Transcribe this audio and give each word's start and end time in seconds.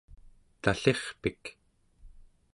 tallirpik 0.61 1.43